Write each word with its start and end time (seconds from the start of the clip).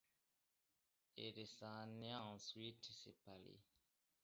Elle 1.15 1.45
s'en 1.45 2.01
est 2.01 2.15
ensuite 2.15 2.85
séparée. 2.87 3.61